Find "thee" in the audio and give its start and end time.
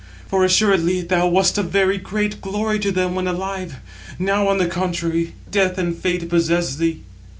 6.77-7.03